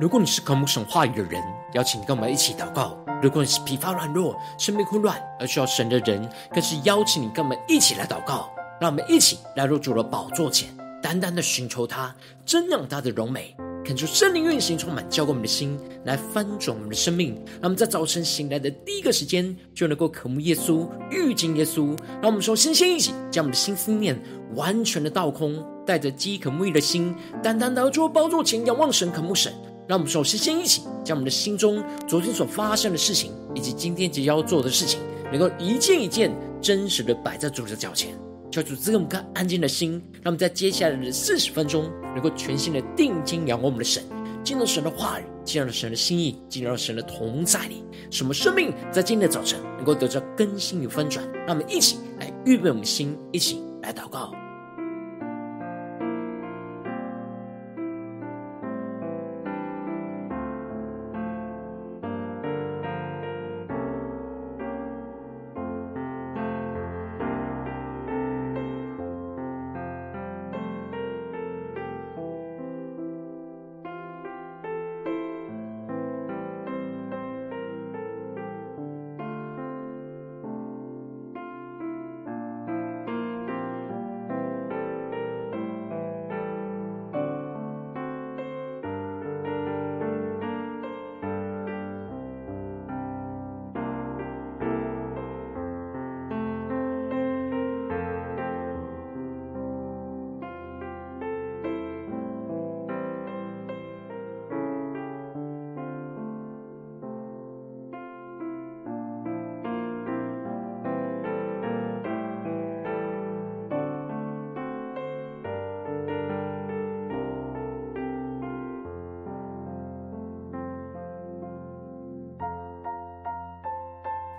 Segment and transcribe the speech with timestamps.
[0.00, 1.42] 如果你是渴慕神话语的人，
[1.72, 8.48] 邀请跟我们一起祷告；如果你是疲乏软弱、生命混乱而需要神的人，更是邀请你跟我们一起来祷告。
[8.80, 10.68] 让我们一起来入主的宝座前，
[11.02, 12.14] 单单的寻求他，
[12.46, 17.34] 瞻仰他的荣美，恳求圣灵运行充满，浇灌我们的心，来翻转我们的生命。
[17.54, 21.88] 让我们在早晨醒来的第一个时间，就能够渴慕耶稣、遇见耶稣。
[22.22, 24.16] 让我们说，先先一起将我们的心思念
[24.54, 29.52] 完全的倒空，带着饥渴慕义的心，单单的入主宝座前仰望神、渴慕神。
[29.88, 35.00] 让我们首先先一起将我们的心中昨天所发生的事情，以及今天即将要做的事情，
[35.32, 36.30] 能够一件一件
[36.60, 38.14] 真实的摆在主的脚前，
[38.50, 39.92] 求主赐给我们颗安静的心，
[40.22, 44.02] 让我们在接下来的四十分钟，能够全心的定睛仰望我们的神，
[44.44, 51.26] 进入神的话语，进入神的心意，进入神的同在里，使我们生命在今天的早晨能够得到更新与翻转。
[51.46, 54.34] 让我们一起来预备我们的心，一起来祷告。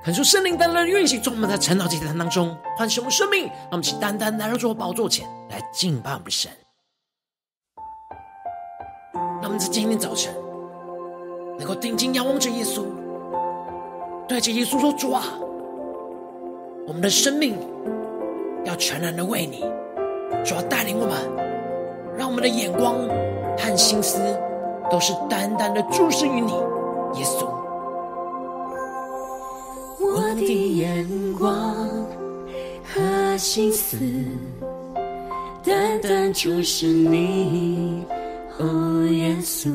[0.10, 3.46] 感受圣灵单单的运行，充满在晨祷祭坛当中，唤醒我们生命。
[3.46, 6.52] 让我们起单单来到主宝座前来敬拜我们神。
[9.14, 10.34] 让我们在今天早晨
[11.60, 12.86] 能够定睛仰望着耶稣，
[14.28, 15.22] 对着耶稣说：“主啊，
[16.88, 17.56] 我们的生命
[18.66, 19.60] 要全然的为你，
[20.44, 22.96] 主啊，带领我们，让我们的眼光
[23.60, 24.18] 和心思
[24.90, 26.54] 都是单单的注视于你，
[27.14, 27.48] 耶稣。”
[30.50, 31.06] 的眼
[31.38, 31.76] 光
[32.84, 33.96] 和心思，
[35.64, 38.04] 单单注视你，
[38.58, 39.70] 哦，耶稣，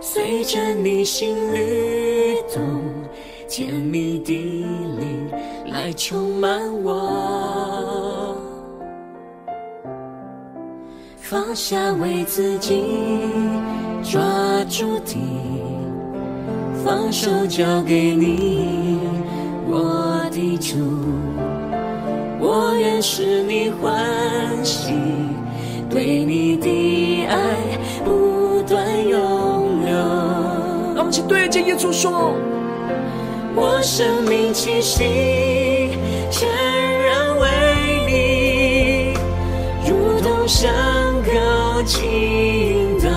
[0.00, 2.80] 随着你心律动，
[3.48, 5.28] 甜蜜的灵
[5.66, 8.36] 来充满我，
[11.16, 12.84] 放下为自己
[14.00, 14.22] 抓
[14.70, 15.18] 住的。
[16.84, 18.98] 放手交给你，
[19.66, 20.76] 我的主，
[22.38, 24.04] 我愿使你欢
[24.64, 24.92] 喜，
[25.88, 27.36] 对你的爱
[28.04, 29.94] 不断永留。
[30.94, 32.34] 那我们一起对着耶稣说：
[33.54, 35.04] 我生命气息
[36.30, 36.48] 全
[37.06, 37.48] 然为
[38.06, 39.14] 你，
[39.88, 40.70] 如同香
[41.24, 43.08] 膏倾倒，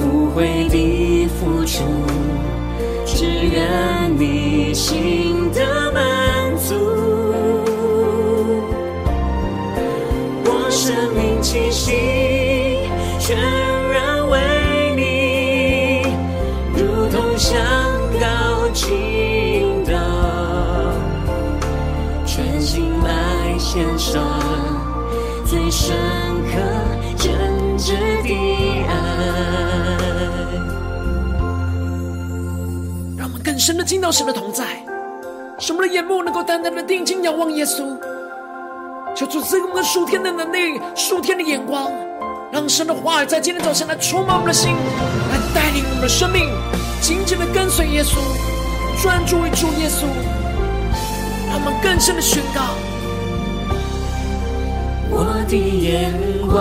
[0.00, 1.00] 无悔的。
[1.40, 1.84] 付出，
[3.06, 3.64] 只愿
[4.20, 5.29] 你心
[33.70, 34.64] 神的听到神的同在，
[35.60, 37.96] 使我们的眼目能够单单的定睛仰望耶稣，
[39.14, 41.88] 求主赐给我们属天的能力、属天的眼光，
[42.50, 46.50] 让神的话语在今天早晨来充满我们的心，来带领我们的生命，
[47.00, 48.18] 紧紧的跟随耶稣，
[49.00, 50.02] 专注于主耶稣，
[51.46, 52.74] 让我们更深的宣告：
[55.16, 56.12] 我的眼
[56.48, 56.58] 光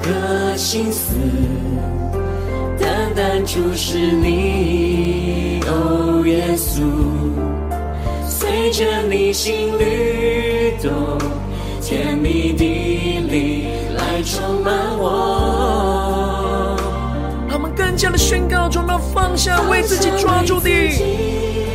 [0.00, 1.12] 和心思，
[2.78, 5.60] 单单注视你。
[5.66, 6.82] 哦，耶稣，
[8.26, 10.92] 随着你心律动，
[11.80, 12.64] 甜蜜的
[13.28, 13.66] 灵
[13.96, 16.76] 来充满我。
[17.48, 20.68] 让我们更加的宣告，中要放下为自己抓住的，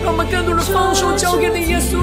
[0.03, 1.97] 让我们更多的放手交给你，耶稣，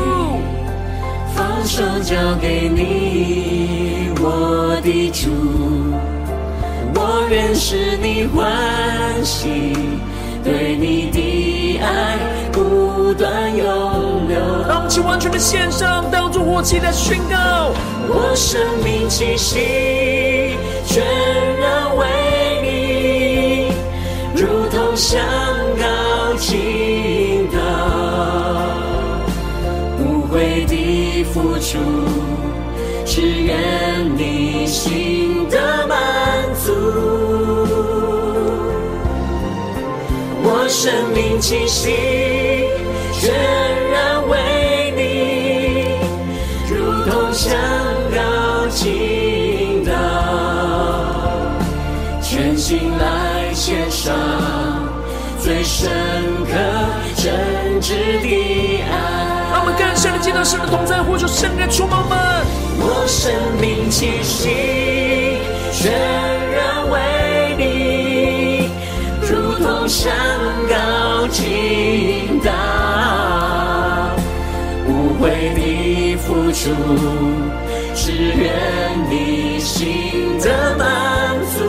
[1.34, 5.31] 放手交给你，我的主，
[6.98, 9.75] 我愿使你欢喜，
[10.43, 12.16] 对你的爱
[12.50, 14.38] 不断永留。
[14.66, 17.75] 让我完全的献上，当作活祭的宣告。
[18.08, 20.56] 我生命气息
[20.87, 21.04] 全
[21.60, 22.06] 然为
[22.62, 23.72] 你，
[24.34, 25.20] 如同香
[25.78, 27.58] 膏倾倒，
[29.98, 31.78] 无悔的付出，
[33.04, 33.54] 只愿
[34.16, 35.15] 你心
[40.68, 41.94] 生命气息
[43.12, 43.32] 全
[43.90, 45.88] 然为你，
[46.74, 47.56] 如同香。
[48.68, 49.92] 倾倒，
[52.20, 54.12] 全心来献上
[55.40, 55.88] 最深
[56.44, 56.52] 刻
[57.16, 58.92] 真挚的爱。
[59.50, 62.19] 让我们更深的见到神的同在，呼求圣灵充满我们。
[62.78, 65.38] 我生命气息
[65.72, 65.90] 全
[66.52, 67.00] 然为，
[69.86, 70.12] 如同香
[70.68, 72.50] 膏倾倒，
[74.88, 76.74] 无悔的付出。
[77.94, 78.52] 只愿
[79.08, 81.62] 你心的满足。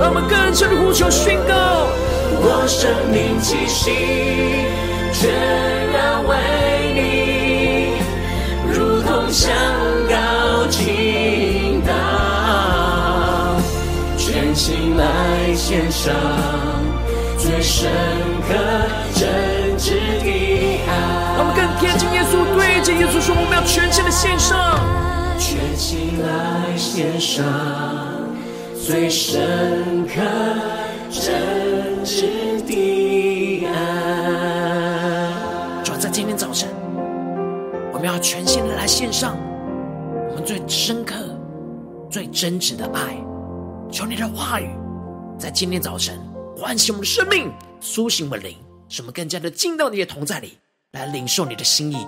[0.00, 1.52] 让我们更深的呼求宣告：
[2.40, 3.90] 我生命气息
[5.12, 5.32] 全
[5.90, 6.36] 然为
[6.94, 7.98] 你，
[8.72, 9.52] 如同香
[10.08, 11.13] 膏倾
[14.54, 16.14] 心来献上
[17.36, 17.90] 最深
[18.46, 18.54] 刻
[19.12, 19.90] 真挚
[20.22, 20.90] 的爱。
[21.36, 24.78] 我们更贴近耶稣，对着耶稣说：我们要全心的献上。
[25.36, 27.44] 全心来献上
[28.80, 30.22] 最深刻
[31.10, 33.72] 真挚的爱。
[35.82, 36.68] 主要在今天早晨，
[37.92, 39.36] 我们要全心的来献上
[40.30, 41.16] 我们最深刻、
[42.08, 43.16] 最真挚的爱。
[43.94, 44.68] 求你的话语
[45.38, 46.18] 在今天早晨
[46.56, 47.48] 唤醒我们的生命，
[47.80, 48.56] 苏醒我们灵，
[48.88, 50.58] 使我们更加的进到你的同在里，
[50.90, 52.04] 来领受你的心意。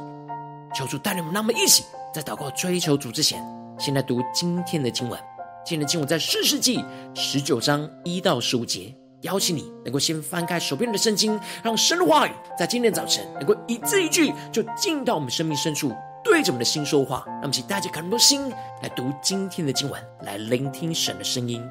[0.75, 1.85] 求主带领我们，让我们一起。
[2.13, 3.41] 在祷告追求主之前，
[3.79, 5.17] 先来读今天的经文。
[5.65, 6.85] 今天的经文在士师记
[7.15, 8.93] 十九章一到十五节。
[9.23, 15.93] 邀请你能够先翻开手边的圣经，让神的话语在今天早晨能够一字一句就进到我们生命深处，
[16.25, 17.23] 对着我们的心说话。
[17.27, 18.51] 让我们一起带着更多心
[18.83, 21.65] 来读今天的经文，来聆听神的声音。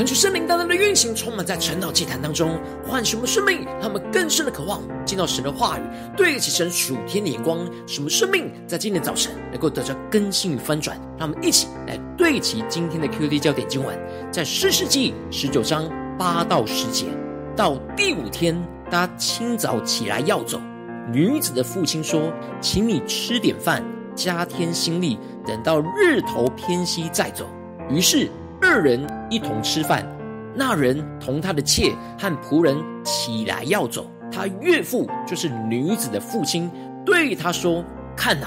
[0.00, 5.82] 恳求圣灵大大的运行，充满在晨祷祭坛当中，唤醒我们生命，他们更深的渴望见到神的话语，
[6.16, 10.98] 对齐神属天的眼光，使我们生命在今天早晨能够得到更新与翻转。
[11.18, 13.94] 让我们一起来对齐今天的 QD 焦点经文，
[14.32, 15.86] 在士师记十九章
[16.18, 17.04] 八到十节。
[17.54, 18.58] 到第五天，
[18.90, 20.58] 他清早起来要走，
[21.12, 27.46] 女子的父亲说：“请你吃点饭，加添心力，等到日头偏西再走。”
[27.92, 28.30] 于是。
[28.62, 30.06] 二人一同吃饭，
[30.54, 34.10] 那人同他的妾和仆人起来要走。
[34.30, 36.70] 他岳父就是女子的父亲，
[37.04, 37.82] 对他说
[38.14, 38.46] ：“看呐，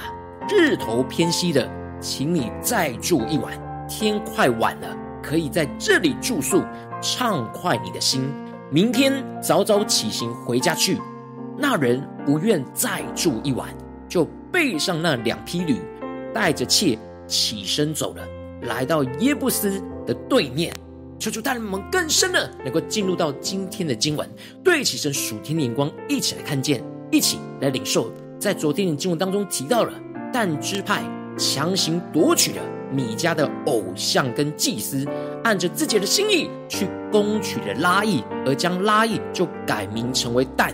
[0.49, 1.67] 日头偏西了，
[1.99, 3.53] 请你再住一晚。
[3.89, 6.63] 天快晚了，可以在这里住宿，
[7.01, 8.29] 畅快你的心。
[8.69, 10.97] 明天早早起行回家去。”
[11.57, 13.69] 那人不愿再住一晚，
[14.07, 15.77] 就背上那两匹驴，
[16.33, 18.23] 带着妾起身走了，
[18.63, 20.73] 来到耶布斯的对面，
[21.19, 24.27] 求求大人们更深的能够进入到今天的经文，
[24.63, 28.11] 对起神属天的眼光，一起来看见，一起来领受。
[28.39, 29.93] 在昨天的经文当中提到了，
[30.33, 31.03] 但支派
[31.37, 35.07] 强行夺取了米迦的偶像跟祭司，
[35.43, 40.73] 按着自己的心意去攻取了拉亿，而将拉亿就改名成为但，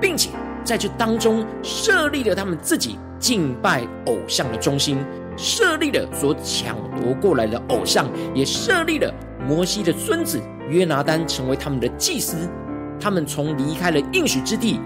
[0.00, 0.30] 并且
[0.64, 4.96] 在这当中设立了他们自己敬拜偶像的中心。
[5.40, 9.10] 设立了所抢夺过来的偶像，也设立了
[9.48, 12.46] 摩西的孙子约拿单成为他们的祭司。
[13.00, 14.78] 他们从离开了应许之地，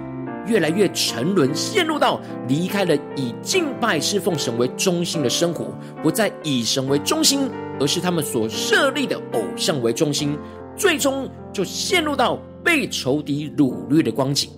[0.47, 10.39] 越来越沉沦，陷入到离开了以敬拜侍奉神为中心的生活，不再以神为中心，而是他们所设立的偶像为中心，
[10.77, 14.51] 最终就陷入到被仇敌掳掠的光景。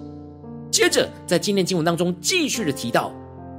[0.70, 3.10] 接着，在今天经文当中继续的提到。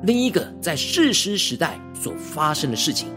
[0.04, 3.10] 另一个在士师时代所发生的事情，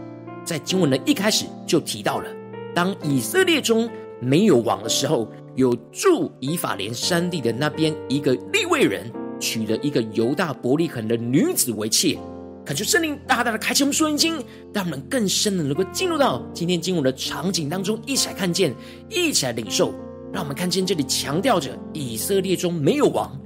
[0.43, 2.29] 在经文的一开始就提到了：
[2.73, 12.17] 当以色列中没有王的时候，有住以法莲山地的那边一个利未人，娶了一个犹大伯利恒的女子为妾。
[12.65, 18.73] 恳求圣灵大大的开启我们属灵眼睛，让我们更深的能够进入到今天经文的场景当中，一起来看见，
[19.09, 19.93] 一起来领受。
[20.33, 23.37] 让我们看见这里强调着以色列中没有王。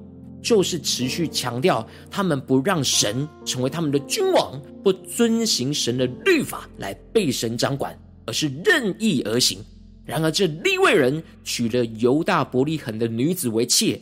[0.46, 7.98] 就是持续强调，他们不让神成为他们的君王，不遵行神的律法来被神掌管，
[8.28, 9.58] 而是任意而行。
[10.06, 14.00] 然而，这利未人娶了犹大伯利恒的女子为妾，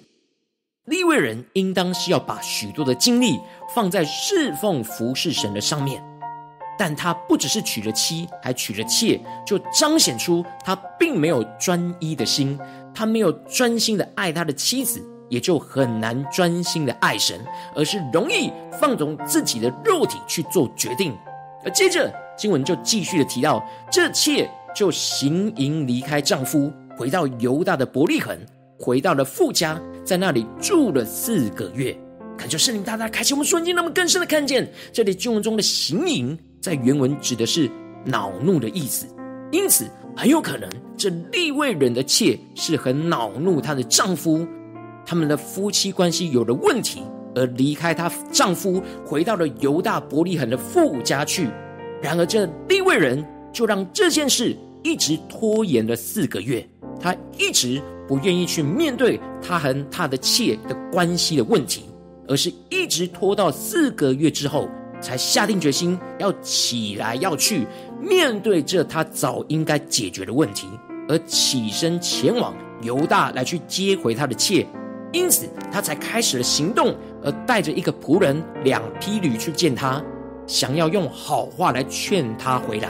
[0.83, 3.39] 利未人应当是要把许多的精力
[3.73, 6.03] 放在侍奉服侍神的上面，
[6.77, 12.59] 但他不只是娶了妻，还娶了妾，就彰显出他并没有专一的心，
[12.93, 15.01] 他没有专心的爱他的妻子。
[15.33, 17.43] 也就很难专心的爱神，
[17.75, 21.11] 而是容易放纵自己的肉体去做决定。
[21.65, 28.37] 而接着经文就继续的提到，这妾就行营离开丈夫，回到犹大的伯利恒，
[28.77, 31.97] 回到了富家，在那里住了四个月。
[32.37, 37.67] 恳求圣灵大大开启我们瞬间，让我们更深的看见，这里经文中的行营在原文指的是
[38.05, 39.07] 恼怒的意思，
[39.51, 44.45] 因此很有可能这利未人的妾是很恼怒她的丈夫。
[45.05, 47.03] 他们的夫妻关系有了问题，
[47.35, 51.47] 而离开她丈夫，回到了犹大伯利恒的父家去。
[52.01, 56.67] 然而，这利未人就让这件事一直拖延了四个月。
[56.99, 61.83] 他一直不愿意去面对他和他的妾的关系的问题，
[62.27, 64.69] 而是一直拖到四个月之后，
[65.01, 67.67] 才下定决心要起来要去
[67.99, 70.67] 面对这他早应该解决的问题，
[71.09, 74.65] 而起身前往犹大来去接回他的妾。
[75.13, 76.93] 因此，他才开始了行动，
[77.23, 80.03] 而带着一个仆人、两匹驴去见他，
[80.47, 82.89] 想要用好话来劝他回来。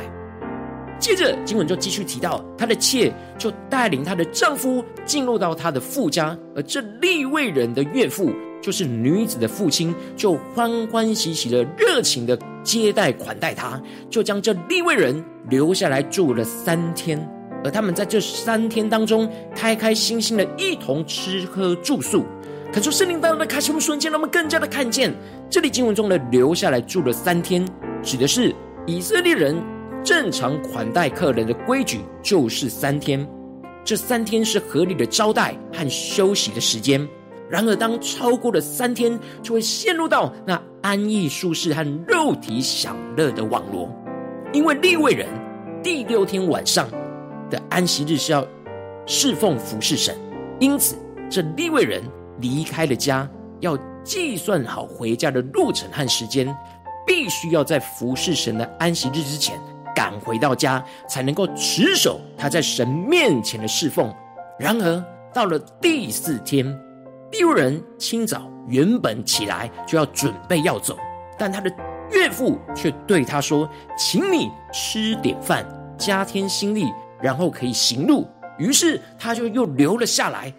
[0.99, 17.19] 接着，经文就继续提到，他的妾就带领她的丈夫进入到他的父家，而这利未人的岳父，就是女子的父亲，就欢欢喜喜的、热情的接待款待他，就将这利未人留下来住了三天。
[17.63, 22.25] 而他们在这三天当中，开开心心的一同吃喝住宿。
[22.71, 25.13] 可是圣灵当中的开启，我们瞬间让我们更加的看见，
[25.49, 27.63] 这里经文中的留下来住了三天，
[28.01, 28.53] 指的是
[28.87, 29.55] 以色列人
[30.03, 33.27] 正常款待客人的规矩，就是三天。
[33.85, 37.07] 这三天是合理的招待和休息的时间。
[37.49, 43.87] 然而，当超过了三天，就会陷入到那安逸舒适和肉体享乐的网罗。
[44.51, 45.27] 因为利未人
[45.83, 46.87] 第六天晚上。
[47.53, 48.45] 的安息日是要
[49.05, 50.17] 侍奉服侍神，
[50.59, 50.97] 因此
[51.29, 52.01] 这利未人
[52.39, 53.29] 离开了家，
[53.59, 56.53] 要计算好回家的路程和时间，
[57.05, 59.59] 必须要在服侍神的安息日之前
[59.95, 64.11] 赶回到家，才能够持守他在神面前的侍奉。
[64.59, 66.65] 然而到了第四天，
[67.31, 70.97] 利未人清早原本起来就要准备要走，
[71.37, 71.71] 但他的
[72.11, 75.65] 岳父却对他说：“请你吃点饭，
[75.97, 76.91] 加添心力，
[77.23, 78.27] 然后可以行路。”
[78.59, 80.53] 于是他就又留了下来。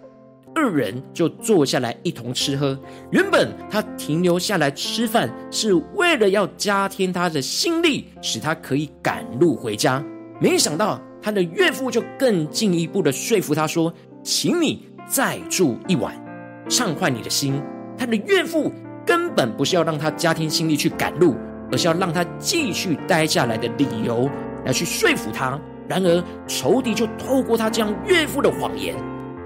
[0.57, 2.79] 二人就坐下来一同吃喝。
[3.11, 10.01] 原本他停留下来吃饭，是为了要加添他的心力，使他可以赶路回家。
[10.39, 13.93] 没想到他的岳父就更进一步的说服他说
[14.23, 16.15] ：“请你再住一晚，
[16.69, 17.61] 畅快你的心。”
[17.97, 18.71] 他的岳父
[19.05, 21.35] 根本不是要让他加添心力去赶路，
[21.69, 24.29] 而是要让他继续待下来的理由
[24.65, 25.59] 来去说服他。
[25.87, 28.95] 然而仇敌就透过他这样岳父的谎言。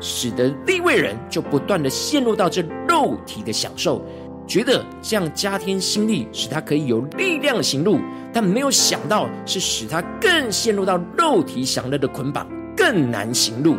[0.02, 4.02] 使得立位人就不断的陷入到这肉体的享受，
[4.47, 7.99] 觉得这样加添心力，使他可以有力量行路，
[8.32, 12.47] 但没有想到是使他更陷入到肉体享乐的捆绑，
[12.78, 13.78] 更难行路。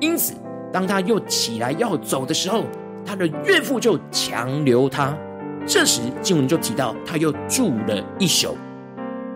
[0.00, 0.32] 因此，
[0.72, 2.64] 当他又起来要走的时候，
[3.04, 5.14] 他的岳父就强留他。
[5.66, 8.56] 这时经文就提到他又住了一宿。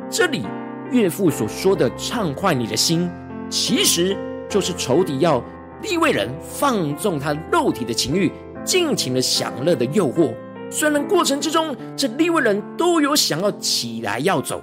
[0.09, 0.47] 这里
[0.91, 3.11] 岳父所说的畅快你的心，
[3.49, 4.17] 其实
[4.49, 5.43] 就是仇敌要。
[5.83, 8.33] 利未人放纵他肉体的情欲，
[8.65, 10.33] 尽情的享乐的诱惑。
[10.71, 14.63] 虽然过程之中，这利未人都有想要起来要走，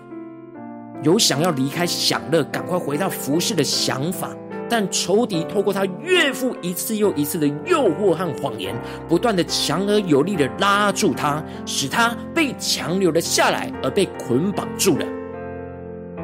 [1.03, 4.35] 有想要离开享乐，赶快回到服侍的想法，
[4.67, 8.75] 但仇敌透过他岳父一次又一次的诱惑和谎言，
[9.07, 15.05] 不断的强而有力的拉住他，使他被强留了下来，而被捆绑住了。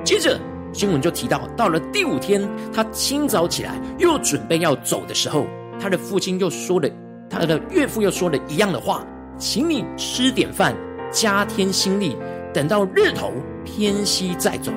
[0.04, 0.40] 接着。
[0.72, 5.48] 经文就提到，到了第五天，他清早起来，又准备要走的时候，
[5.82, 6.88] 他的父亲又说了，
[7.28, 9.04] 他的岳父又说了一样的话，
[9.36, 10.76] 请你吃点饭，
[11.12, 12.16] 加添心力，
[12.54, 13.32] 等到日头
[13.66, 14.72] 偏西再走。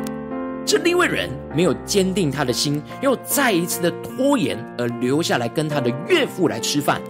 [0.64, 7.02] 这利未人没有坚定他的心，又再一次的拖延，而留下来跟他的岳父来吃饭。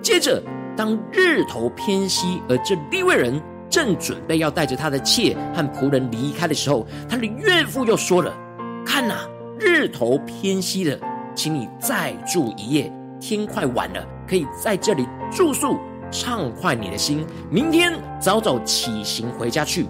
[0.00, 0.42] 接着，
[0.74, 3.38] 当日头偏西，而这利未人。
[3.74, 8.32] 正准备要带着他的妾和仆人离开的时候，他的岳父又说了
[8.86, 10.96] ：“看哪，日头偏西了，
[11.34, 12.92] 请你再住一夜。
[13.20, 15.76] 天快晚了，可以在这里住宿，
[16.08, 17.26] 畅快你的心。
[17.50, 19.84] 明天早早起行回家去。”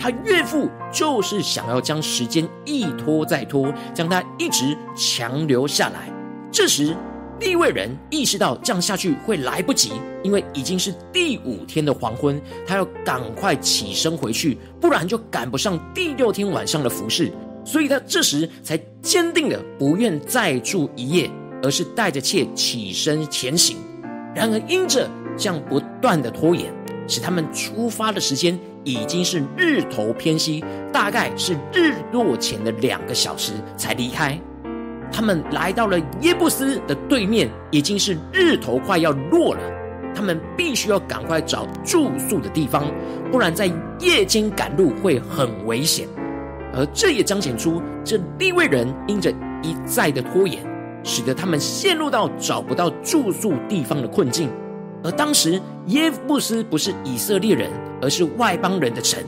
[0.00, 6.12] 他岳父就是想要将时间一拖再拖，将他一直强留下来。
[6.50, 6.96] 这时，
[7.42, 9.90] 利未人意识到这样下去会来不及，
[10.22, 17.30] 因为已经是第五天的黄昏，他要赶快起身回去，不然就赶不上第六天晚上的服侍。
[17.64, 21.30] 所以他这时才坚定的不愿再住一夜，
[21.62, 23.76] 而是带着妾起身前行。
[24.34, 26.72] 然而因着这样不断的拖延，
[27.06, 34.40] 使他们出发的时间已经是日头偏西，大概是日落前的两个小时才离开。
[35.12, 39.60] 他们来到了耶布斯的对面，已经是日头快要落了。
[40.14, 42.84] 他们必须要赶快找住宿的地方，
[43.30, 46.06] 不然在夜间赶路会很危险。
[46.74, 49.30] 而这也彰显出这利未人因着
[49.62, 50.62] 一再的拖延，
[51.02, 54.50] 使得他们陷入到找不到住宿地方的困境。
[55.04, 57.70] 而当时耶布斯不是以色列人，
[58.00, 59.22] 而是外邦人的城，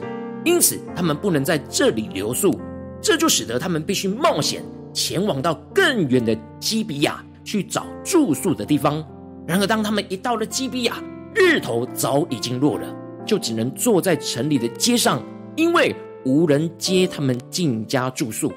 [0.45, 2.59] 因此他们不能在这里留宿，
[3.01, 4.63] 这就使得他们必须冒险。
[4.95, 9.05] 前往到更远的基比亚去找住宿的地方。
[9.47, 11.03] 然而，当他们一到了基比亚，
[11.35, 12.87] 日头早已经落了，
[13.27, 15.23] 就只能坐在城里的街上，
[15.57, 18.51] 因为无人接他们进家住宿。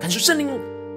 [0.00, 0.48] 感受圣灵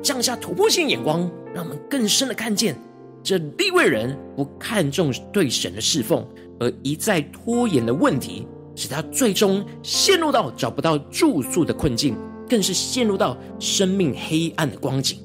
[0.02, 2.74] 降下突破性眼光，让我们更深的看见，
[3.22, 6.26] 这利未人不看重对神的侍奉，
[6.60, 12.16] 而一再拖延的问题，使他最终陷入到找不到住宿的困境。
[12.50, 15.20] 更是陷入到生命黑暗的光景。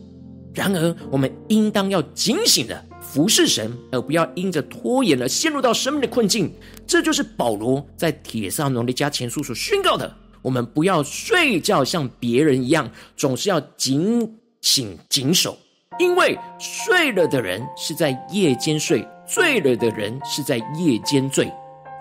[0.52, 6.52] 然而，我们应当要警醒的服侍神，而不要因着拖延而陷入到生命的困境。
[6.86, 15.58] 这就是保罗在帖撒罗尼迦前书所宣告的：我们不要睡觉，像别人一样，总是要警醒谨守，
[15.98, 21.50] 因为睡了的人是在夜间睡，醉了的人是在夜间醉。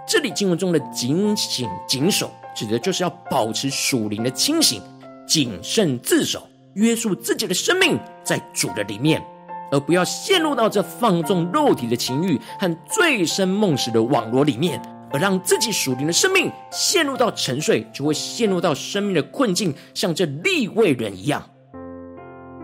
[0.07, 4.79] 这里经文中的警醒谨守，指的就是要保持属灵的清醒。
[5.27, 9.23] 谨慎自守，约束自己的生命在主的里面，
[9.71, 14.81] 而不要陷入到这放纵肉体的情欲和醉生梦死的网罗里面，
[15.11, 21.43] 而让自己属灵的生命陷入到沉睡，就会陷入到生命的困境，像这利未人一样。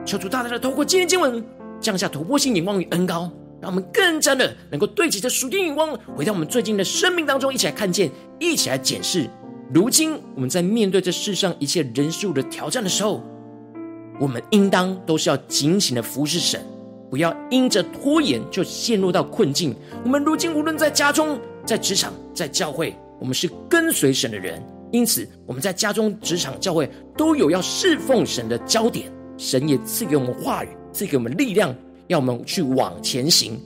[0.06, 1.44] 求主大大的透过今天经文
[1.80, 3.30] 降下突破性眼光与恩膏，
[3.62, 9.30] 让我们更加的能够对齐这属天眼光，回到我们最近的生命当中，一起来看见，一起来检视。
[9.72, 13.22] 如今我们在面对这世上一切人事物的挑战的时候，
[14.20, 16.60] 我们应当都是要警醒的服侍神，
[17.08, 19.76] 不要因着拖延就陷入到困境。
[20.04, 24.60] 我们如今无论在家中、在职场、在教会，我们是跟随神的人，
[24.92, 29.06] 因此我们在家中、职场、教会都有要侍奉神的焦点。
[29.38, 31.74] 神也赐给我们话语，赐给我们力量，
[32.08, 33.58] 要我们去往前行。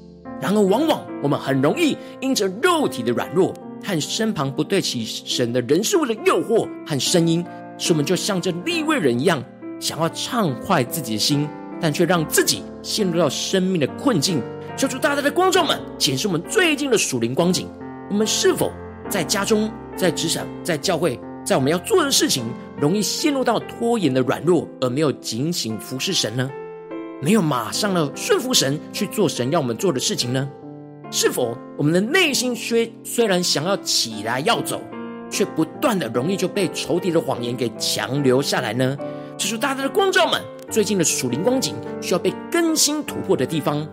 [0.42, 7.46] 然而，往往我们很容易因着肉体的软弱和身旁不对齐神的人事物的诱惑和声音，
[7.78, 9.44] 使我们就像这利未人一样。
[9.80, 11.48] 想要畅快自己的心，
[11.82, 14.42] 但却让自己陷入到生命的困境。
[14.78, 17.68] 求主大大的光照们，检视我们最近的属灵光景。
[18.10, 18.72] 我们是否
[19.10, 22.46] 在家中、在职场、在教会，在我们要做的事情，
[22.80, 26.50] 容易陷入到拖延的软弱，而没有警醒服侍神呢？
[27.22, 30.50] 没有马上的顺服神去做神要我们做的事情呢？
[31.16, 34.82] 是否我们的内心虽虽然想要起来要走，
[35.30, 38.98] 却不断的容易就被仇敌的谎言给强留下来呢？
[39.38, 43.88] 这是大家的光照们，最近的属灵光景需要被更新突破的地方。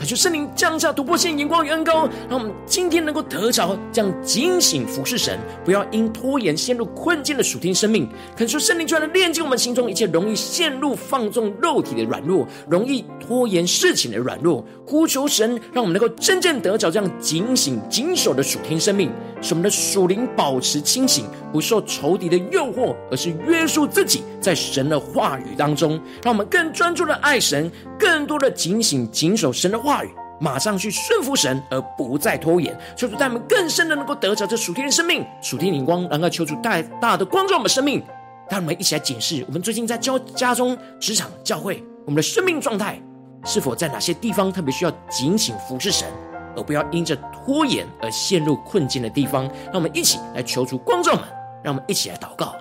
[0.00, 8.08] 恳求圣灵降下突破性眼光与恩膏，让我们今天能够得着这样警醒服侍神，不要因拖延陷入困境的属天生命。
[8.34, 14.64] 恳求圣灵就来炼净我们心中一切容易陷入放纵肉体的软弱，容易拖延事情的软弱。
[14.86, 29.89] 呼求神，让我们能够真正得着这样警醒谨守的属天生命，使我们的属灵保持清醒，不受仇敌的诱惑，而是约束自己在神的话语当中，让我们更专注的爱神，更多的警醒谨守神的话。
[29.90, 32.72] 话语，马上去顺服神，而不再拖延。
[32.94, 38.00] 求主带我们更深的能够得着这属天的生命，属天灵光，然后求主带大的光照我们生命。
[38.48, 43.02] 让我们一起来检视，我们最近在教家中、职场、教会，我们的生命状态
[43.44, 46.08] 是否在哪些地方特别需要警醒服侍神，
[46.56, 49.44] 而不要因着拖延而陷入困境的地方。
[49.66, 51.24] 让我们一起来求主光照们，
[51.64, 52.54] 让我们一起来祷告。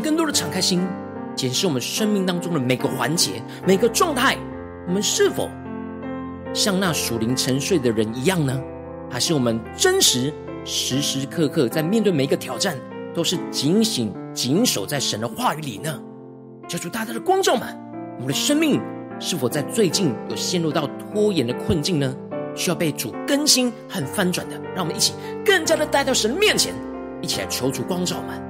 [0.00, 0.86] 更多的敞开心，
[1.34, 4.36] 检视我们生命当中的每个环节、每个状态，
[4.86, 5.48] 我们是否
[6.54, 8.60] 像那属灵沉睡的人一样呢？
[9.10, 10.32] 还是我们真实
[10.64, 12.76] 时时刻刻在面对每一个挑战，
[13.14, 16.00] 都是警醒、谨守在神的话语里呢？
[16.68, 17.68] 求主大大的光照们，
[18.16, 18.80] 我们的生命
[19.18, 22.14] 是否在最近有陷入到拖延的困境呢？
[22.54, 25.12] 需要被主更新和翻转的，让我们一起
[25.46, 26.74] 更加的带到神面前，
[27.22, 28.47] 一起来求主光照们。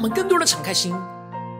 [0.00, 0.94] 我们更多的敞开心，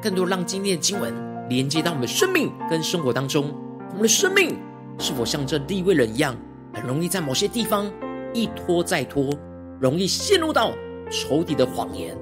[0.01, 1.13] 更多让今天的经文
[1.51, 3.55] 连接到我们的生命跟生活当中。
[3.91, 4.57] 我们的生命
[4.99, 6.35] 是否像这利未人一样，
[6.73, 7.93] 很容易在某些地方
[8.33, 9.31] 一拖再拖，
[9.79, 10.73] 容易陷入到
[11.11, 12.17] 仇敌的谎言，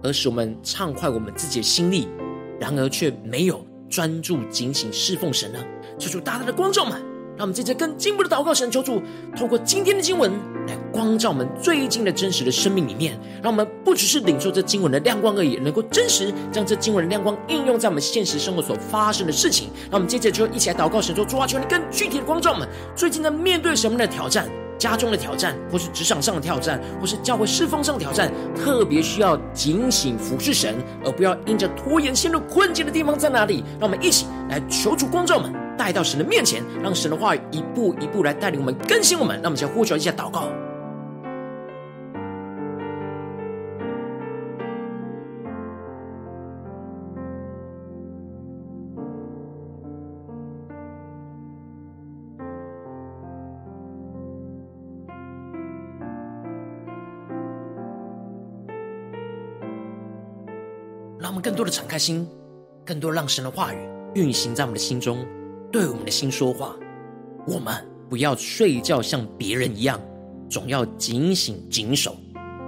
[0.00, 2.06] 而使我们畅快我们自己的心力，
[2.60, 5.58] 然而却没有专注警醒侍奉神呢？
[5.98, 7.02] 求主大大的光照们。
[7.36, 9.02] 让我们接着更进一步的祷告，神求主
[9.36, 10.30] 透过今天的经文
[10.98, 19.68] 光照我们最近的真实的生命里面，让我们不只是领受这经文的亮光而已，能够真实将这经文的亮光应用在我们现实生活所发生的事情。
[19.84, 24.48] 让我们接着就一起来祷告，神说：主啊，求你更具体的光照我们最近在面对什么样的挑战？
[24.76, 33.62] 家中的挑战，或是职场上的挑战，或是教会侍奉上的挑战，特别需要警醒服侍神，而不要因着拖延陷入困境的地方在哪里？
[33.78, 39.36] 让我们一起来求主光照们，带到神的面前，让神的话语一步一步来带领我们、更新我们。
[39.36, 40.48] 让我们先呼求一下祷告。
[61.40, 62.26] 更多的敞开心，
[62.84, 63.78] 更多让神的话语
[64.14, 65.24] 运行在我们的心中，
[65.70, 66.76] 对我们的心说话。
[67.46, 70.00] 我们不要睡觉像别人一样，
[70.50, 72.16] 总要警醒谨守，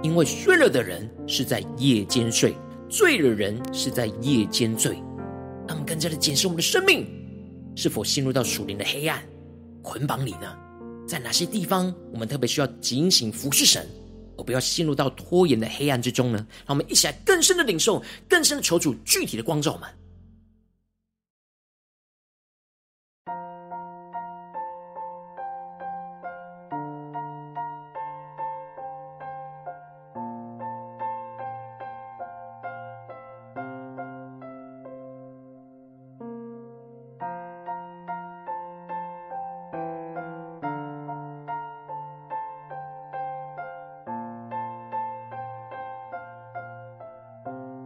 [0.01, 2.55] 因为睡了的人是在夜间睡，
[2.89, 4.93] 醉了人是在夜间醉。
[5.67, 7.05] 让我们更加的检视我们的生命，
[7.75, 9.21] 是否陷入到属灵的黑暗
[9.81, 10.55] 捆绑里呢？
[11.07, 13.85] 在哪些地方，我们特别需要警醒服侍神？
[14.37, 16.37] 而不要陷入到拖延的黑暗之中呢？
[16.65, 19.89] 让我们一起来更深的领受，更深的求主具体的光照我们。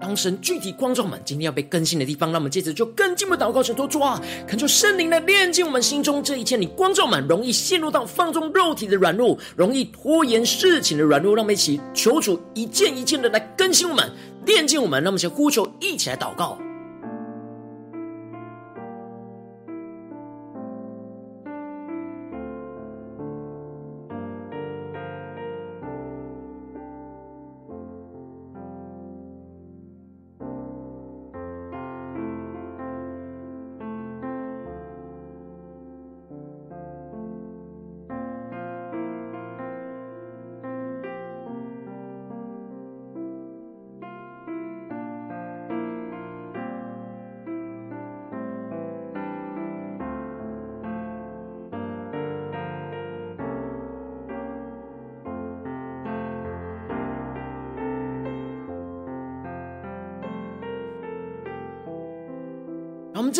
[0.06, 6.56] 当神具体光照们，今天要被更新的地方，让我们接着就更进一步祷告，神说主啊，恳求圣灵来炼净我们心中这一切。
[6.56, 14.08] 你光照们，容易陷入到放纵肉体的软弱，容易拖延事情的软弱，让我们一起求主一件一件的来更新我们，
[14.46, 15.02] 炼净我们。
[15.02, 16.56] 让我们先呼求，一起来祷告。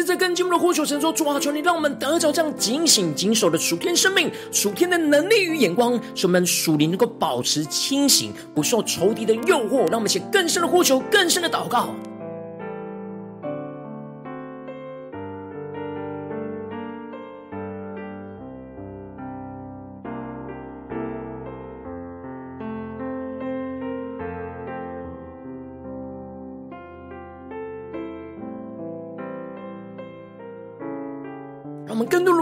[0.06, 9.80] 在更进我们的呼求，神说：主啊，求你让我们得着这样警醒、谨守的属天生命、属天的能力与眼光，使我们属灵能够保持清醒，不受仇敌的诱惑。
[9.90, 11.96] 让我们写更深的呼求，更深的祷告。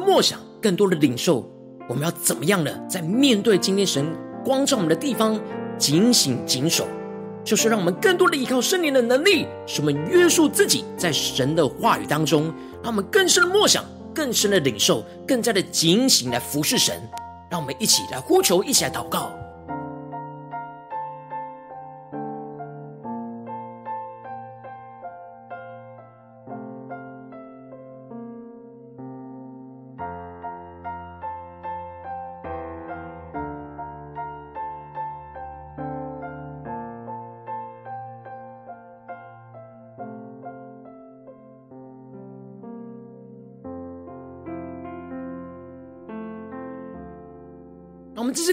[0.03, 1.49] 默想，更多的领受，
[1.87, 2.71] 我们要怎么样的？
[2.89, 4.05] 在面对今天神
[4.43, 5.39] 光照我们的地方，
[5.77, 6.85] 警醒谨守，
[7.43, 12.45] 就是让我们更多的依靠圣灵的能力，使我们约束自己在神的话语当中，
[12.83, 17.01] 让我们更深的默想，更深的领受，更加的警醒来服侍神。
[17.49, 19.31] 让我们一起来呼求，一起来祷告。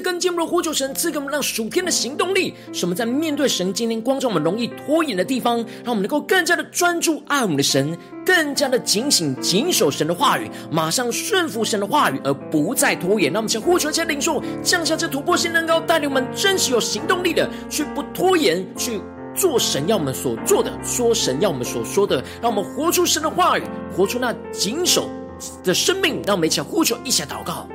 [0.01, 13.33] 跟进我们的呼求神，赐给我们让属天的行动力，使我们在面对神今天光照我们容易拖延的地方，让我们能够更加的专注爱我们的神，更加的警醒谨守神的话语，马上顺服神的话语，而不再拖延。
[13.33, 19.01] 让我们先呼求，先领受，降下这突破性能够带领我们真实有行动力的，去不拖延，去
[19.35, 23.63] 做神要我们所做的，说神要我们所说的，让我们活出神的话语，
[23.97, 25.09] 活出那谨守
[25.63, 26.21] 的生命。
[26.27, 27.67] 让我们一起呼求，一起祷告。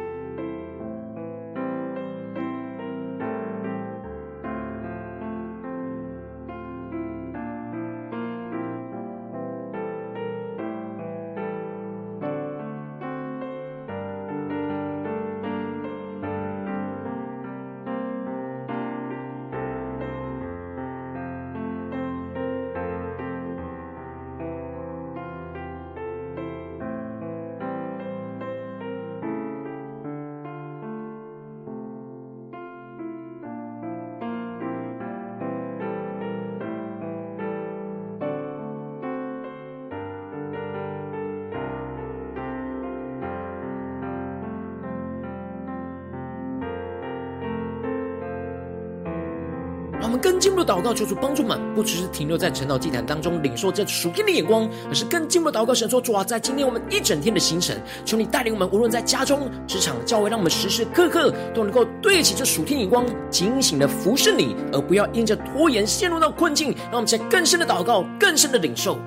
[50.65, 66.75] 祷告，求主帮助们，不只是停留在晨祷祭坛当中领受这属天的眼光，而是更进一步祷告，神说主啊，在今天我们一整天的行程，求你带领我们，无论在家中、职场、教会，让我们时时刻刻都能够对起这属天眼光，警醒的服侍你，而不要因着拖延陷入到困境。
[66.85, 68.97] 让我们在更深的祷告，更深的领受。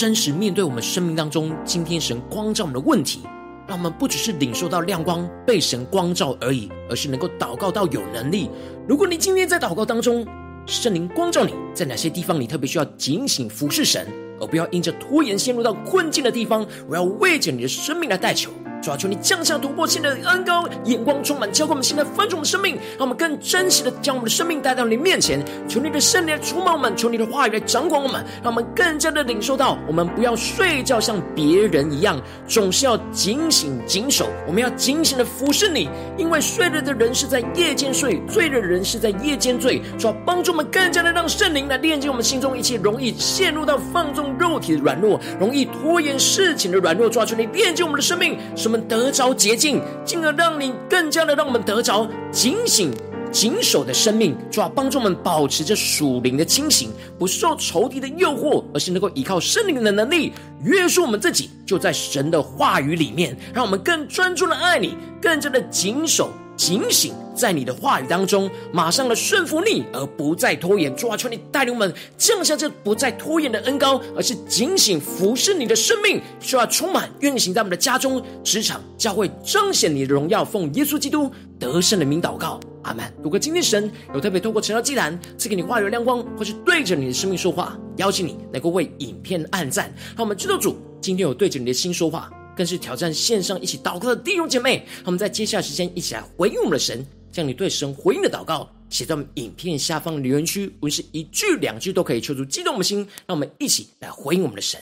[0.00, 3.22] 真实面对我们生命当中今天神光照我们的问题，
[3.66, 8.48] 让我们不只是领受到亮光被神光照而已，而是能够祷告到有能力。
[8.86, 10.24] 如果你今天在祷告当中，
[10.66, 14.06] 圣灵光照你在哪些地方，你特别需要警醒服侍神，
[14.40, 18.52] 而不要因着拖延陷入到困境的地方，我要为着你的生命来代求。
[18.80, 25.44] 主啊，求你降下突破性的恩膏，眼光充满，浇灌我们现在翻转我们生命，让我们更真实的将我们的生命带到你面前。
[25.68, 34.28] 求你的圣灵来触摸我们，求你的话语来掌管我们，让我们更加的领受到，我们不要睡觉像别人一样，总是要警醒谨守。
[34.46, 39.82] 我们要警醒的服侍你，因为睡了的人是在夜间睡，醉的人是在夜间醉。
[39.98, 47.08] 主要，帮助我们更加的让圣灵来炼净我们心中一切容易陷入到放纵肉体的软弱，容易拖延事情的软弱。
[47.10, 48.38] 主啊，求你炼净我们的生命。
[48.68, 52.92] 我们得着洁净，进而让你更加的让我们得着警醒、
[53.32, 66.28] 谨守的生命，主要帮助我们保持着属灵的清醒，不受仇敌的诱惑，而是能够依靠圣灵的能力约束我们自己，就在神的话语里面，让我们更专注的爱你，更加的谨守。
[66.54, 70.94] 警醒，在你的话语当中，马上的顺服你，而不再拖延。
[70.96, 80.44] 主啊，求你带领我们降下这不再拖延的恩膏，而是警醒服侍你的生命，需要充满运行在我们的家中、职场、教会，彰显你的荣耀。
[80.44, 83.04] 奉耶稣基督得胜的名祷告，阿门。
[83.22, 92.28] 如果今天神有特别透过晨祷祭坛赐给你话语的亮光，或是对着你的生命说话，邀请你能够为影片按赞，让我们知道主今天有对着你的心说话。
[92.56, 104.80] 更是挑战线上一起祷告的弟兄姐妹，我们在接下来时间一起来回应我们的神，将你对神回应的祷告写在我们影片下方留言区，无论是一句两句都可以，求主激动我们的心，让我们一起来回应我们的神。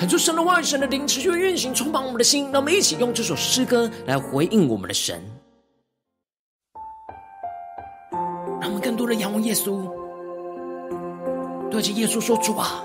[0.00, 2.50] 恳求神的话语、神的灵持续运行，充满我们的心。
[2.50, 5.22] 让我们一起用这首诗歌来回应我们的神，
[8.58, 9.86] 让我们更多的仰望耶稣，
[11.70, 12.82] 对着耶稣说：“主啊，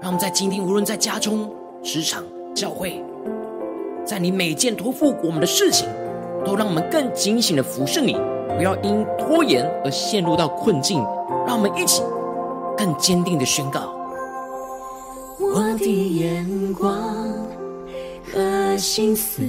[0.00, 1.48] 让我们在今天，无论在家中、
[1.80, 2.24] 职场、
[2.56, 3.00] 教会，
[4.04, 5.88] 在你每件托付我们的事情，
[6.44, 8.14] 都让我们更警醒的服侍你，
[8.56, 11.06] 不要因拖延而陷入到困境。
[11.46, 12.02] 让我们一起
[12.76, 13.96] 更坚定的宣告。”
[16.82, 16.92] 光
[18.32, 19.40] 和心思，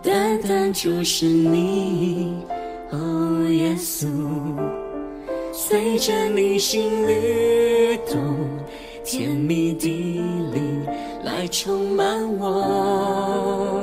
[0.00, 2.36] 单单就是你，
[2.92, 4.06] 哦，耶稣，
[5.52, 8.16] 随着你心律动，
[9.04, 9.88] 甜蜜的
[10.52, 10.86] 灵
[11.24, 13.82] 来充满我。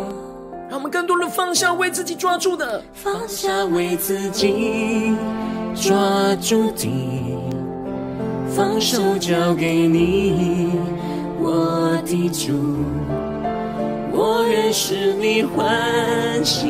[0.69, 5.13] 让我们更多人放下为自己抓住的，放下为自己
[5.75, 5.99] 抓
[6.37, 6.87] 住的。
[8.55, 10.71] 放手交给你，
[11.41, 12.53] 我的主，
[14.11, 16.67] 我愿使你欢喜，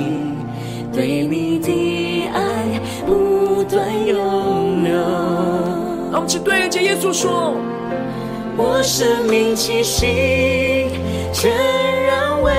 [0.92, 4.94] 对你的爱不断涌流。
[6.12, 7.54] 让我们去对着耶稣说，
[8.58, 10.88] 我生命气息
[11.32, 11.52] 全
[12.06, 12.52] 然为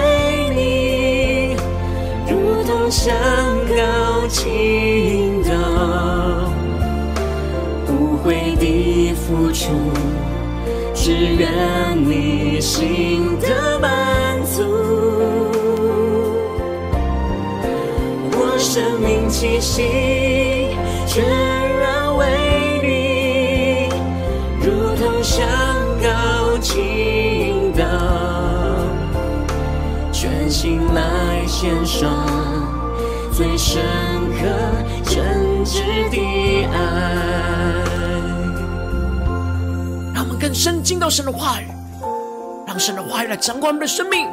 [0.55, 1.57] 你，
[2.31, 3.13] 如同香
[3.69, 5.51] 膏倾倒，
[7.89, 9.73] 无悔的付出，
[11.11, 11.51] 只愿
[12.09, 14.63] 你心的满足。
[18.31, 20.69] 我生命气息
[21.09, 21.25] 全
[21.81, 23.89] 然为你，
[24.65, 25.49] 如同香
[26.01, 27.83] 膏倾倒，
[30.13, 32.09] 全心来献上
[33.33, 33.83] 最深
[34.41, 34.47] 刻
[35.03, 37.50] 真挚的爱。
[40.63, 41.65] 深进到神的话语，
[42.67, 44.29] 让神的话语来掌管我们的生命，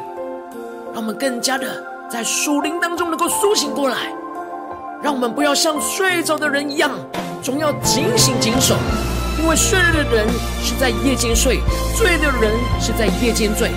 [0.92, 3.96] 让我们更加的在属灵当中能够苏醒过来。
[5.02, 6.90] 让我们不要像睡着的人一样，
[7.42, 8.74] 总要警醒警守，
[9.40, 10.28] 因为睡了的人
[10.62, 11.60] 是在夜间睡，
[11.96, 13.70] 醉的人是在夜间醉。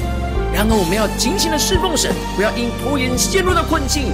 [0.54, 4.12] 然而，我们要警醒的侍奉神，不要因拖延陷入到困境。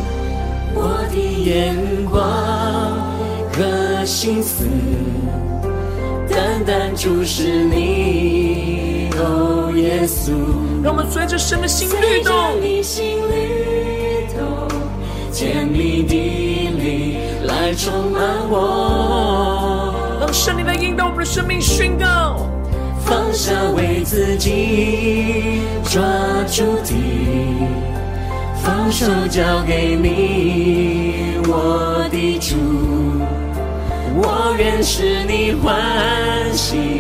[0.75, 1.75] 我的眼
[2.05, 2.21] 光
[3.51, 4.63] 和心思，
[6.29, 10.31] 单单注视你，哦，耶稣。
[10.83, 14.67] 让我们随着神的心律动，你心律动，
[15.33, 16.13] 甜蜜的
[16.77, 19.93] 灵来充满我。
[20.21, 22.47] 让圣灵来引导我们的生命宣告，
[22.99, 26.01] 放下为自己抓
[26.47, 26.93] 住的，
[28.63, 32.55] 放手交给你，我的主。
[34.19, 36.99] 我愿使你欢喜，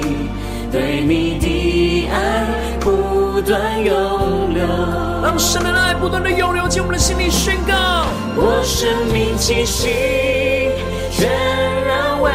[0.71, 2.45] 对你的爱
[2.79, 4.63] 不断涌流。
[5.23, 7.73] 让神的爱不断的涌流进我们的心里，宣告：
[8.35, 9.89] 我生命气息
[11.11, 11.27] 全
[11.87, 12.29] 然为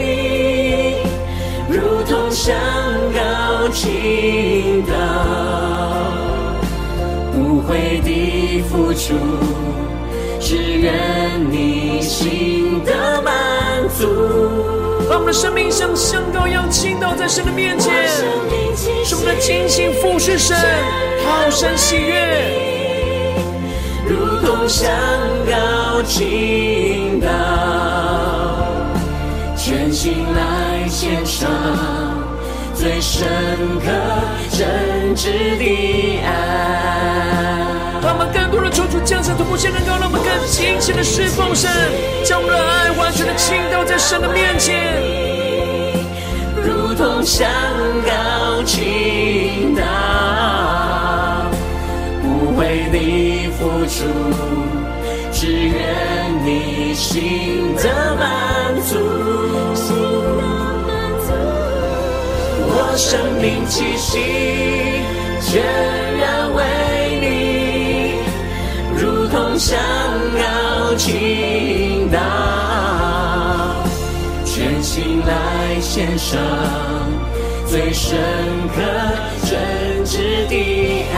[0.00, 1.04] 你，
[1.68, 2.54] 如同香
[3.12, 4.94] 膏倾倒，
[7.36, 9.12] 无悔的付出，
[10.40, 10.92] 只愿
[11.50, 13.32] 你心得满
[13.98, 14.06] 足。
[15.08, 17.92] 把我们的生命像香膏一样倾倒在神的面前，
[19.04, 20.56] 使我们的清心服侍神，
[21.22, 22.50] 讨神喜悦，
[24.08, 24.90] 如同香
[25.46, 27.28] 膏倾倒，
[29.56, 31.48] 全心来献上
[32.74, 33.26] 最深
[33.84, 33.90] 刻
[34.50, 37.63] 真挚的爱。
[38.04, 41.70] 让我们更多的求主降下突破性能够让我们更清晰的侍奉神，
[42.22, 45.02] 将我们的爱完全的倾倒在神的面前，
[46.62, 47.48] 如同香
[48.04, 49.82] 膏倾倒，
[52.20, 54.04] 不为你付出，
[55.32, 58.98] 只愿你心的满足。
[62.76, 64.20] 我生命气息
[65.40, 65.62] 全
[66.18, 66.62] 然为，
[69.58, 69.78] 香
[70.34, 72.18] 膏倾倒，
[74.44, 76.38] 全心来献上
[77.66, 78.18] 最深
[78.74, 78.82] 刻
[79.46, 81.16] 真挚的爱，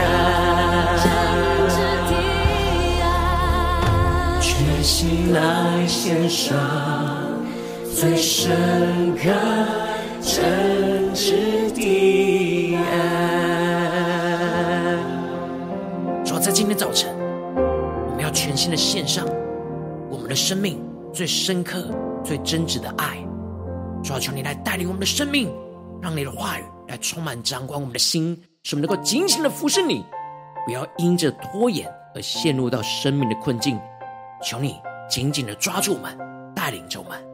[4.39, 6.55] 全心来献上
[7.93, 9.29] 最深刻
[10.21, 12.85] 真挚的爱。
[16.23, 17.09] 主要在今天早晨，
[18.67, 19.25] 心的献上
[20.09, 20.77] 我们的生命
[21.13, 21.89] 最深刻、
[22.21, 23.17] 最真挚的爱。
[24.03, 25.49] 主要求你来带领我们的生命，
[26.01, 30.03] 让你的话语来充满、掌管我们的心，使我们能够紧紧的服侍你，
[30.65, 33.79] 不要因着拖延而陷入到生命的困境。
[34.43, 34.75] 求你
[35.09, 36.17] 紧紧的抓住我们，
[36.53, 37.26] 带领着我们。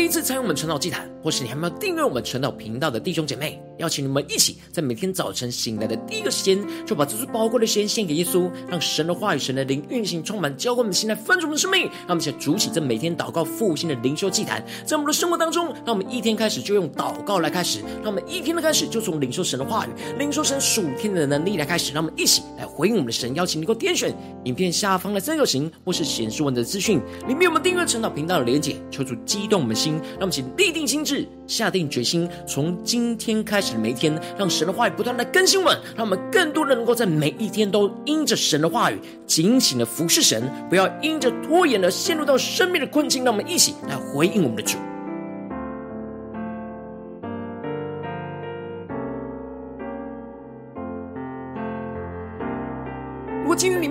[0.00, 11.82] 第一次参与我们成祷祭坛，或是你还没有订阅我们成祷频道的弟兄姐妹，邀请你们一起在每天早晨醒来的第一个时间，就把这最宝贵的时间献给耶稣，让神的话语、神的灵运行充满，浇灌我们心来分足我们的生命。
[12.06, 21.92] 让我们一起筑起这每天祷告复兴的灵修祭坛，在我们的生活当中，让我们一天开始就用祷告来开始，让我们一天的开始就从领受神的话语、领受神属天的能力来开始。
[21.94, 24.14] 让我们一起来回应我们的神，邀请你给我点选
[24.44, 43.24] 影片下方的三角形，或是显示文字资讯里面有我们订阅晨祷频道的连结，求主激动我们的心，让我们一起立定心志，下定决心，从今天开始的每一天，让神的话语不断的更新我们，让我们更多的能够在每一天都因着神的话语警醒的服侍神，不要因着拖延而陷入到生命的困境。
[43.24, 44.78] 让我们一起来回应我们的主。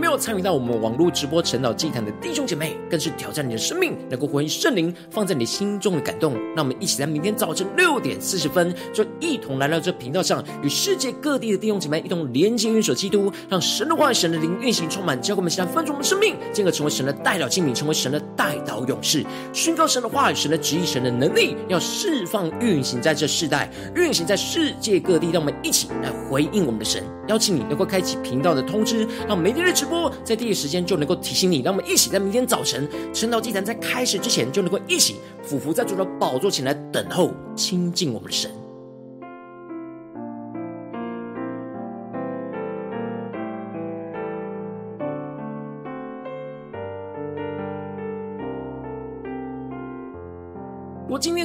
[0.10, 6.34] 有参与到我们网络直播晨祷祭坛的弟兄姐妹，更是挑战你的生命，能够回应圣灵放在你心中的感动。
[6.56, 25.30] 让我们一起在明天早晨六点四十分，就一同来到这频道上，与世界各地的弟兄姐妹一同连接、运手基督，让神的话语、神的灵运行充满，教给我们，现在分足我们生命，进而成为神的代表器皿，成为神的代祷勇士，宣告神的话语、神的旨意、神的能力，要释放运行在这世代，运行在世界各地。
[25.32, 27.04] 让我们一起来回应我们的神。
[27.30, 31.62] 邀请你能够开启频道的通知，让每天的直播在第一时间就能够提醒你。
[31.62, 38.52] 让我们一起在明天早晨晨祷祭坛在开始之前，就能够一起俯伏在主的宝座前来等候亲近我们的神。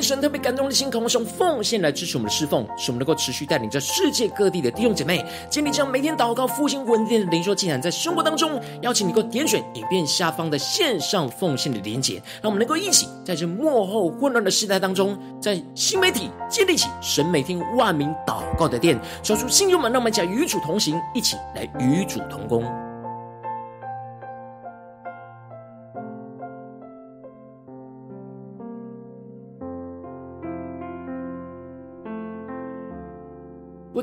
[0.04, 22.83] 神特别感动的心，渴望用奉献来支持我们的侍奉，使我们能够持续带领着世界各地的弟兄姐妹，建立这样每天祷告、复兴、稳定的灵修祭坛，在生活当中，邀请你能够点选影片下方的线上奉献的连结，让我们能够一起在这幕后混乱的时代当中，在新媒体建立起神每天万名祷告的殿，说出信友们，让我们讲与主同行，一起来与主同工。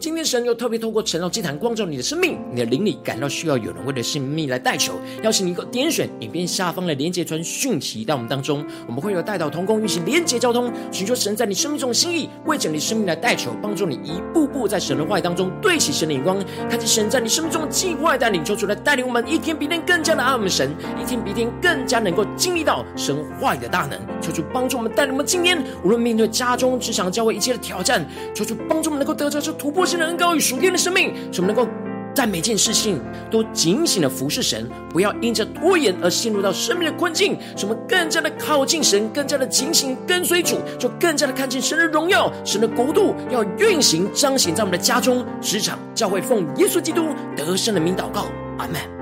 [0.02, 29.86] 今天神又特别透过晨祷祭坛光照你的生命，你的灵里感到需要有人为了生命来代求，邀请你一个点选影片下方的连结传讯息到我们当中，我们会有代祷同工运行连结交通，寻求神在你生命中的心意，为着你生命来代求，帮助你一步步在神的话语当中对齐神的眼光，看见神在你生命中的计划带领，求主来带领我们一天比一天更加的爱我们神，一天比一天更加能够经历到神话语的大能，求主帮助我们带领我们今天无论面对家中、职场、教会一切的挑战，求主帮助我们能够得着这突破。
[29.92, 31.70] 新的恩膏与属天的生命，使我们能够
[32.16, 32.98] 在每件事情
[33.30, 37.38] 都警醒的服侍神，不要因着拖延而陷入到生命的困境。
[37.58, 48.28] 使我们更加的靠近神，更加的警醒跟随主，就更加的看见神的荣耀、神的国度要运行彰显在我们的家中、职场、教会，奉耶稣基督得胜的名祷告，
[48.60, 49.01] 阿门。